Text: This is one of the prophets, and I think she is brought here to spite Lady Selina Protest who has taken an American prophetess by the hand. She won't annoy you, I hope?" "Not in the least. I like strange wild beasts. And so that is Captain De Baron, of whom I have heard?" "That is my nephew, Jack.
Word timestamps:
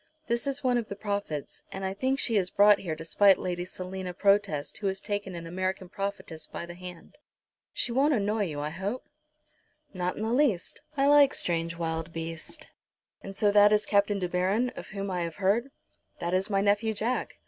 This 0.25 0.47
is 0.47 0.63
one 0.63 0.79
of 0.79 0.87
the 0.89 0.95
prophets, 0.95 1.61
and 1.71 1.85
I 1.85 1.93
think 1.93 2.17
she 2.17 2.35
is 2.35 2.49
brought 2.49 2.79
here 2.79 2.95
to 2.95 3.05
spite 3.05 3.37
Lady 3.37 3.65
Selina 3.65 4.15
Protest 4.15 4.77
who 4.79 4.87
has 4.87 4.99
taken 4.99 5.35
an 5.35 5.45
American 5.45 5.89
prophetess 5.89 6.47
by 6.47 6.65
the 6.65 6.73
hand. 6.73 7.19
She 7.71 7.91
won't 7.91 8.11
annoy 8.15 8.45
you, 8.45 8.59
I 8.61 8.71
hope?" 8.71 9.05
"Not 9.93 10.15
in 10.17 10.23
the 10.23 10.33
least. 10.33 10.81
I 10.97 11.05
like 11.05 11.35
strange 11.35 11.77
wild 11.77 12.11
beasts. 12.11 12.65
And 13.21 13.35
so 13.35 13.51
that 13.51 13.71
is 13.71 13.85
Captain 13.85 14.17
De 14.17 14.27
Baron, 14.27 14.71
of 14.71 14.87
whom 14.87 15.11
I 15.11 15.21
have 15.21 15.35
heard?" 15.35 15.69
"That 16.17 16.33
is 16.33 16.49
my 16.49 16.61
nephew, 16.61 16.95
Jack. 16.95 17.35